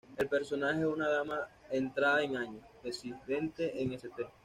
El 0.17 0.27
personaje 0.27 0.79
es 0.79 0.87
una 0.87 1.07
dama 1.07 1.47
entrada 1.69 2.23
en 2.23 2.35
años, 2.35 2.65
residente 2.83 3.83
en 3.83 3.91
St. 3.93 4.11